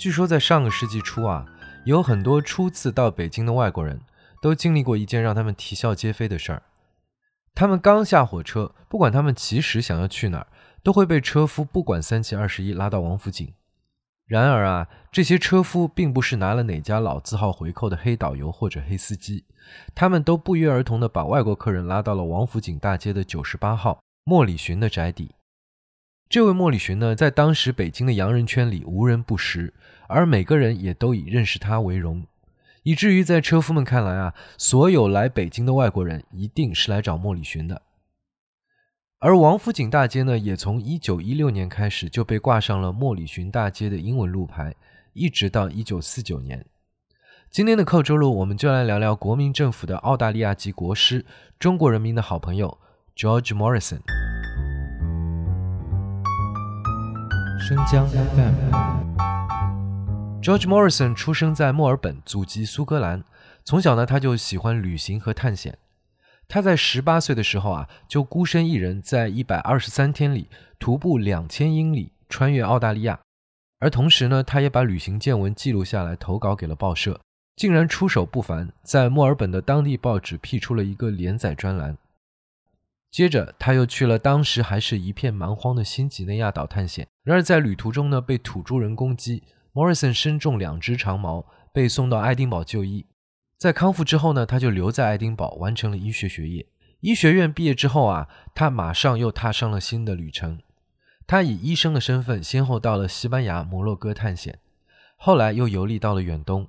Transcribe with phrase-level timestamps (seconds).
[0.00, 1.44] 据说在上个世纪初啊，
[1.84, 4.00] 有很多初次到北京的外国人
[4.40, 6.62] 都经历过一件让他们啼笑皆非的事儿。
[7.54, 10.46] 他们刚下火车，不管他们其实想要去哪儿，
[10.82, 13.52] 都会被车夫不管三七二十一拉到王府井。
[14.26, 19.44] 然而啊，这些车夫并不是拿了哪家老字号回扣的黑导游或者黑司机，
[19.94, 25.34] 他们都不约而同地把外国客人拉到了王府井大街的九十八号莫里寻的宅邸。
[26.30, 29.74] 这位莫里寻呢，在当时北京的洋人圈里无人不识，
[30.06, 32.24] 而每个人也都以认识他为荣。
[32.84, 37.82] 以至于在车夫们看来啊，所有来北京的外国人一定是来找莫里寻的。
[39.18, 44.76] 而王府井大街呢，也从一九一六年开始就被挂上了莫里寻大街的英文路牌，
[45.12, 46.64] 一直到一九四九年。
[47.50, 51.26] 今天的扣周路，我们就来聊聊国民政府的澳大利亚籍国师，
[51.58, 52.78] 中国人民的好朋友
[53.16, 53.98] George Morrison。
[57.70, 58.52] 生姜 FM。
[60.42, 63.22] George Morrison 出生在墨尔本，祖籍苏格兰。
[63.64, 65.78] 从小呢，他就喜欢旅行和探险。
[66.48, 70.48] 他在十八岁的时候啊，就孤身一人在一百二十三天里
[70.80, 73.20] 徒步两千英里，穿越澳大利亚。
[73.78, 77.20] 而同时呢，他也把旅行见闻记录下来，投稿给了报社，
[77.54, 81.96] 竟然出手不凡，在墨尔本的当地报纸辟出了一个连载专栏。
[83.10, 87.08] 接着，他又去了当时还是一片蛮荒的新几内亚岛探险。
[87.24, 89.42] 然而，在旅途中呢，被土著人攻击。
[89.72, 93.06] Morrison 身中两只长矛，被送到爱丁堡就医。
[93.58, 96.66] 在康复之后呢，他就留在爱丁堡完成了医学学业。
[97.00, 100.60] 医学院毕业之后啊，他马上又踏上了新的旅程。
[101.26, 104.58] 他以医生的身份，先后到了西班牙、摩洛哥探险，
[105.16, 106.68] 后来又游历到了远东。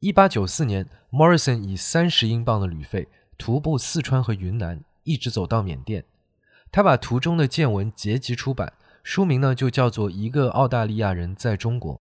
[0.00, 3.08] 1894年，Morrison 以三十英镑的旅费，
[3.40, 6.04] 徒步四川和云南，一直走到缅甸。
[6.70, 8.74] 他把途中的见闻结集出版。
[9.02, 11.94] 书名呢就叫做《一个澳大利亚人在中国》。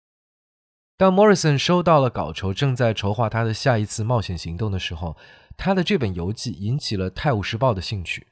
[0.98, 5.16] 当 Morrison 收到了稿酬，正在筹划他的下一次冒险行动的时候，
[5.56, 8.26] 他的这本游记引起了《泰晤士报》的兴趣。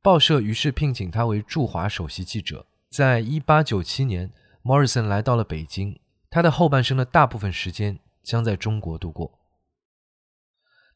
[0.00, 2.64] 报社于是聘请他为驻华首席记者。
[2.88, 4.30] 在一八九七年
[4.64, 5.98] ，Morrison 来到了北京，
[6.30, 9.35] 他的后半生的大部分时间将在中国度过。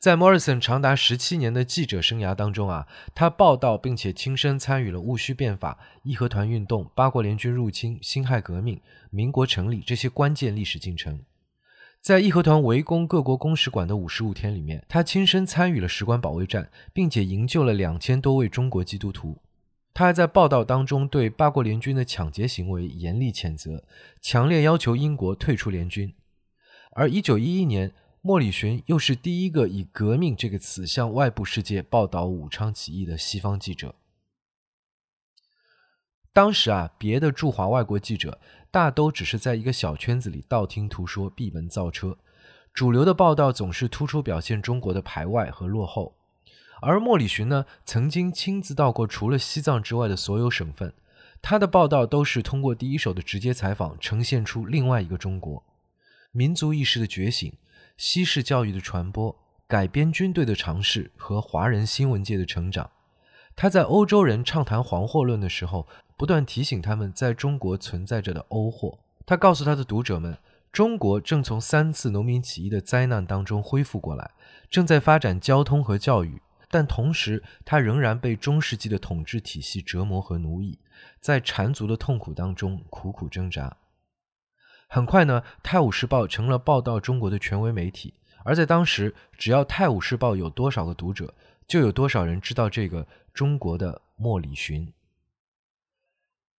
[0.00, 8.80] 在 Morrison 长达十七年的记者生涯当中啊，他报道并且亲身参与了戊戌变法、义和团运动、八国联军入侵、辛亥革命、
[9.10, 11.20] 民国成立这些关键历史进程。
[12.00, 19.42] 在义和团围攻各国公使馆的五十五天里面，他亲身参与了使馆保卫战，并且营救了两千多位中国基督徒。
[19.92, 23.84] 他还在报道当中对八国联军的抢劫行为严厉谴责，
[24.22, 26.14] 强烈要求英国退出联军。
[26.92, 27.92] 而一九一一年。
[28.22, 33.94] 莫里寻又是第一个以“革命”这个词向外部世界报道武昌起义的西方记者。
[36.30, 38.38] 当时啊，别的驻华外国记者
[38.70, 42.18] 大都只是在一个小圈子里道听途说、闭门造车，
[42.74, 46.14] 主流的报道总是突出表现中国的排外和落后。
[46.82, 50.92] 而莫里寻呢，曾经亲自到过除了西藏之外的所有省份，
[51.40, 55.64] 他的报道都是通过第一手的直接采访，呈现出另外一个中国
[56.32, 57.50] 民族意识的觉醒。
[58.00, 59.36] 西式教育的传播、
[59.68, 62.90] 改编军队的尝试和华人新闻界的成长，
[63.54, 68.98] 他在欧洲人畅谈黄祸论的时候，不断提醒他们在中国存在着的欧祸。
[69.26, 70.38] 他告诉他的读者们，
[70.72, 74.30] 中国正从三次农民起义的灾难当中恢复过来，
[74.70, 76.40] 正在发展交通和教育，
[76.70, 80.78] 但同时他仍然被中世纪的统治体系折磨和奴役，
[81.20, 83.76] 在缠足的痛苦当中苦苦挣扎。
[84.92, 88.12] 很快呢，《泰晤士报》成了报道中国的权威媒体。
[88.42, 91.32] 而在当时，只要《泰晤士报》有多少个读者，
[91.68, 94.92] 就有多少人知道这个中国的莫里寻。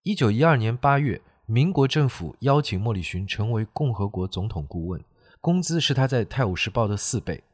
[0.02, 5.04] 一九一二年八月，民国政府邀请莫里寻成为共和国总统顾问，
[5.42, 7.44] 工资是他在《泰晤士报》的四倍。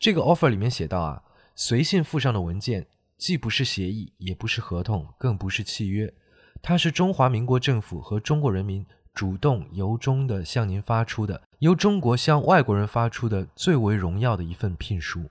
[0.00, 1.22] 这个 offer 里面写到啊，
[1.54, 2.84] 随信附上的文件
[3.16, 6.12] 既不是协议，也不是合同，更不是契约，
[6.60, 8.84] 它是中华民国政府和中国人民。
[9.18, 15.28] 主动由衷的向您发出的，由中国向外国人发出的最为荣耀的一份聘书，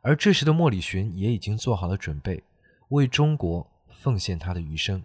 [0.00, 2.42] 而这时的莫里寻也已经做好了准备，
[2.88, 4.98] 为中国奉献他的余生。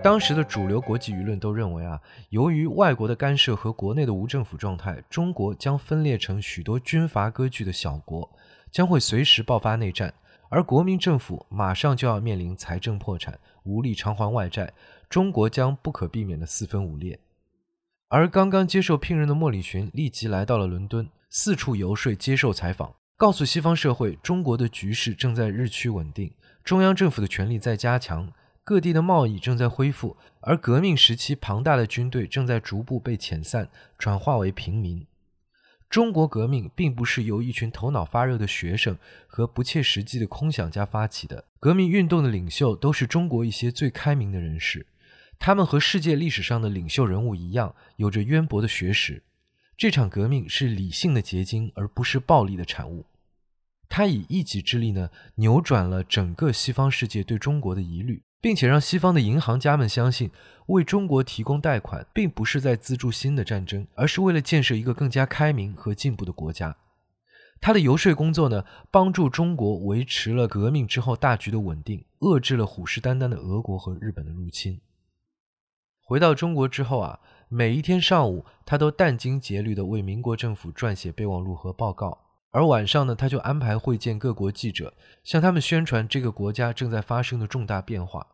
[0.00, 8.30] 当时的主流国际舆论都认为啊，由于外国的干涉和国内的无政府状态，中国将分裂成许多军阀割据的小国，
[8.70, 10.14] 将会随时爆发内战。
[10.48, 14.72] 而国民政府马上就要面临财政破产，无力偿还外债，
[15.08, 17.18] 中国将不可避免的四分五裂。
[18.08, 26.30] 而刚刚接受聘任的莫里寻立即来到了伦敦，四处游说、接受采访，告诉西方社会，中国的局势正在日趋稳定，
[26.62, 28.32] 中央政府的权力在加强，
[28.62, 33.68] 各地的贸易正在恢复，而革命时期庞大的军队正在逐步被遣散，
[33.98, 35.04] 转化为平民。
[35.88, 44.86] 中国革命并不是由一群头脑发热的学生和不切实际的空想家发起的，革命运动的领袖都是中国一些最开明的人士，
[45.38, 49.22] 他们和世界历史上的领袖人物一样，有着渊博的学识。
[49.76, 53.06] 这场革命是理性的结晶，而不是暴力的产物。
[53.88, 60.30] 他以一己之力呢，扭转了整个西方世界对中国的疑虑，并且让西方的银行家们相信，
[60.66, 66.76] 为中国提供贷款，并不是在资助新的战争，而是为了建设一个更加开明和进步的国家。
[67.60, 74.80] 他的游说工作呢，帮助中国维持了革命之后大局的稳定，遏制了虎视眈眈的俄国和日本的入侵。
[76.02, 77.20] 回到中国之后啊。
[77.48, 82.25] 每一天上午，他都殚精竭虑地为民国政府撰写备忘录和报告，
[82.56, 88.26] 而晚上呢，他就安排会见各国记者，向他们宣传这个国家正在发生的重大变化。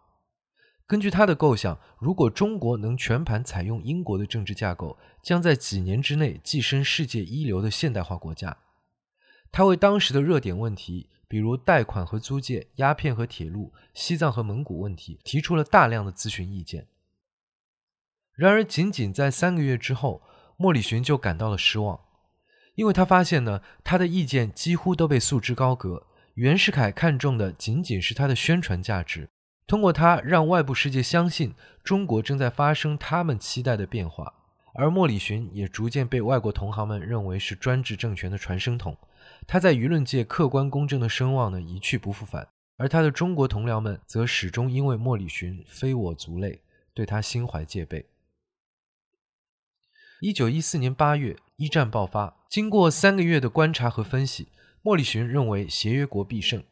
[0.86, 8.56] 根据他的构想，如果中国能全盘采用英国的政治架构，将在几年之内跻身世界一流的现代化国家。
[9.50, 16.86] 他为当时的热点问题，比如贷款和租借、鸦片和铁路、西藏和蒙古问题，提出了大量的咨询意见。
[18.36, 20.22] 然而，仅仅在三个月之后，
[20.56, 21.98] 莫里寻就感到了失望，
[22.74, 26.06] 因为他发现呢，他的意见几乎都被束之高阁。
[26.34, 29.28] 袁世凯看重的仅仅是他的宣传价值，
[29.66, 31.54] 通过他让外部世界相信
[31.84, 34.32] 中国正在发生他们期待的变化。
[34.74, 38.96] 而莫里逊也逐渐被外国同行们认为是专制政权的传声筒，
[39.46, 42.48] 他在舆论界客观公正的声望呢一去不复返。
[42.78, 46.62] 而他的中国同僚们则始终因为莫里逊非我族类，
[46.94, 48.06] 对他心怀戒备。
[50.24, 52.36] 一九一四年八月，一战爆发。
[52.48, 54.46] 经过三个月的观察和分析，
[54.80, 56.62] 莫里逊认为协约国必胜。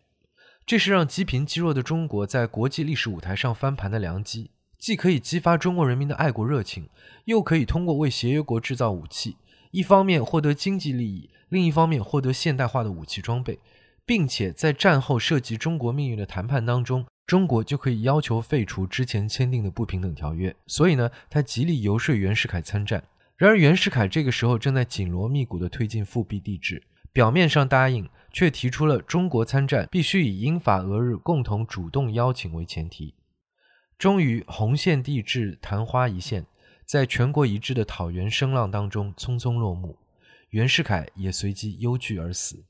[0.65, 6.89] 这是让积贫积弱的中国在国际历史舞台上翻盘的良机，既可以激发中国人民的爱国热情，
[7.25, 9.35] 又可以通过为协约国制造武器，
[9.73, 13.59] 一方面获得经济利益，另一方面获得现代化的武器装备，
[14.07, 20.55] 并且在战后涉及中国命运的谈判当中，中国就可以要求废除之前签订的不平等条约。
[20.69, 23.03] 所以呢，他极力游说袁世凯参战。
[23.41, 33.15] 然而，袁世凯这个时候正在紧锣密鼓地推进复辟帝制，表面上答应，却提出了中国参战必须以英法俄日共同主动邀请为前提。
[33.97, 36.45] 终于，红线帝制昙花一现，
[36.85, 39.97] 在全国一致的讨袁声浪当中匆匆落幕，
[40.51, 42.63] 袁世凯也随即忧惧而死。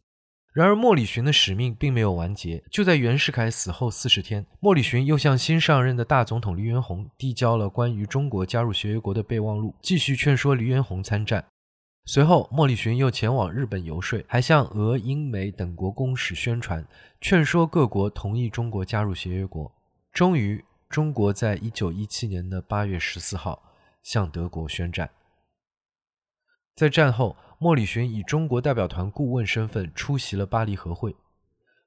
[0.53, 2.61] 然而，莫里逊的使命并没有完结。
[2.73, 11.45] 就在袁世凯死后四十天，莫里逊又向新上任的大总统黎元洪递交了关于中国加入协约国的备忘录，继续劝说黎元洪参战。
[12.07, 16.85] 随后，莫里逊又前往日本游说，还向俄、英、美等国公使宣传，
[17.21, 19.73] 劝说各国同意中国加入协约国。
[20.13, 23.63] 终于，中国在一九一七年的八月十四号
[24.03, 25.09] 向德国宣战。
[26.75, 27.37] 在战后。
[27.63, 31.15] 莫里逊以中国代表团顾问身份出席了巴黎和会。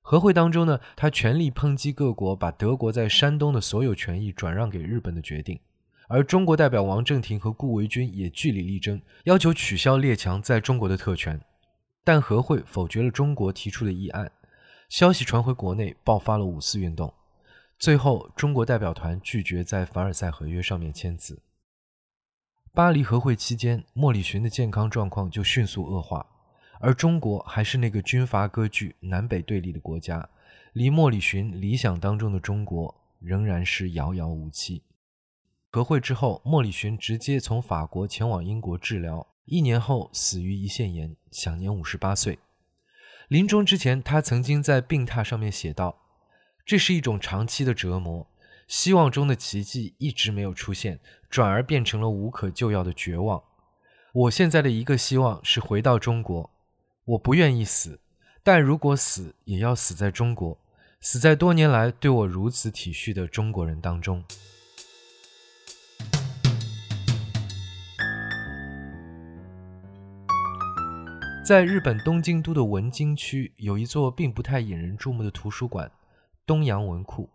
[0.04, 5.60] 和会当中呢，他全力抨击各国把德国在山东的所有权益转让给日本的决定。
[6.08, 11.42] 而中国代表王正廷和顾维钧也据理力争，要求取消列强在中国的特权。
[12.04, 14.32] 但和会否决了中国提出的议案。
[14.90, 17.12] 消息传回国内，爆发了五四运动。
[17.80, 21.42] 最后，中国代表团拒绝在凡尔赛合约上面签字。
[22.76, 26.26] 巴黎和会期间，莫里逊的健康状况就迅速恶化，
[26.80, 30.28] 而中国还是那个军阀割据、南北对立的国家，
[30.74, 34.82] 离莫里逊理想当中的中国仍然是遥遥无期。
[35.70, 42.40] 和会之后，莫里逊直接从法国前往英国治疗，一年后死于胰腺炎，享年五十八岁。
[43.28, 46.00] 临终之前，他曾经在病榻上面写道
[46.66, 48.26] ：“这是一种长期的折磨。”
[48.74, 51.00] 希望中的奇迹一直没有出现，
[51.30, 53.40] 转而变成了无可救药的绝望。
[54.14, 56.50] 我现在的一个希望是回到中国。
[57.06, 58.00] 我不愿意死，
[58.42, 60.58] 但如果死，也要死在中国，
[61.00, 64.24] 死在多年来对我如此体恤的中国人当中。
[71.46, 75.92] 在日本东京都的文京区，有一座并不太引人注目的图书馆——
[76.48, 77.30] 东洋文库。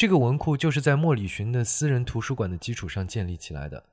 [0.00, 3.84] 这个文库就是在莫里循的私人图书馆的基础上建立起来的。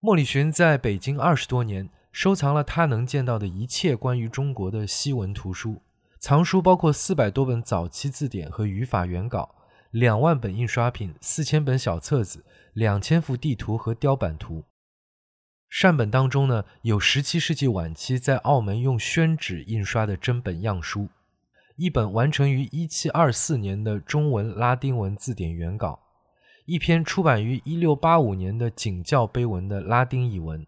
[0.00, 5.80] 莫里循在北京二十多年，收藏了他能见到的一切关于中国的西文图书，
[6.18, 9.54] 藏书包括四百多本早期字典和语法原稿，
[9.92, 14.64] 两万本印刷品，四千本小册子，两千幅地图和雕版图。
[15.68, 21.08] 善本当中呢，有十七世纪晚期在澳门用宣纸印刷的真本样书。
[21.80, 25.98] 一本完成于1724年的中文拉丁文字典原稿，
[26.66, 30.66] 一篇出版于1685年的景教碑文的拉丁译文。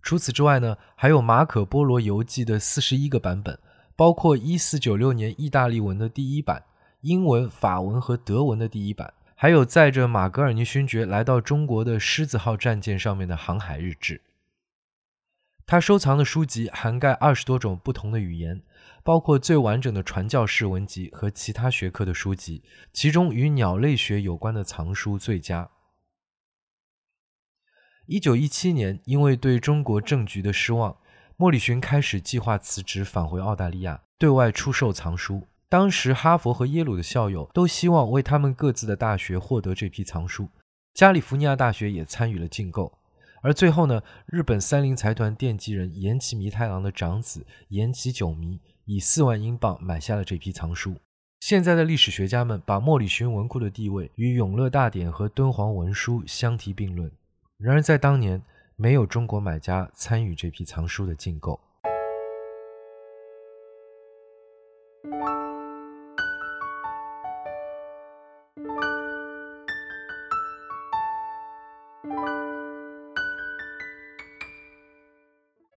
[0.00, 3.58] 除此之外呢，还有马可·波罗游记的四十一个版本，
[3.96, 6.62] 包括1496年意大利文的第一版、
[7.00, 14.20] 英文、法文和德文的第一版，还有载着马格尔尼勋爵来到中国的狮子号战舰上面的航海日志。
[15.66, 18.62] 他收藏的书籍涵盖二十多种不同的语言，
[19.02, 25.70] 包括最完整的传教士文集和其他学科的书籍，其中与鸟类学有关的藏书最佳。
[28.06, 30.98] 一九一七年，因为对中国政局的失望，
[31.38, 35.48] 莫里逊开始计划辞职，返回澳大利亚，对外出售藏书。
[35.70, 40.50] 当时，哈佛和耶鲁的校友都希望为他们各自的大学获得这批藏书，
[40.92, 42.98] 加利福尼亚大学也参与了竞购。
[43.44, 50.96] 而最后呢，日本三菱财团奠基人岩崎弥太郎的长子岩崎久弥以四万英镑买下了这批藏书。
[51.40, 57.12] 现在的历史学家们把莫里循文库的地位与永乐大典和敦煌文书相提并论。
[57.58, 58.40] 然而，在当年，
[58.76, 61.60] 没有中国买家参与这批藏书的竞购。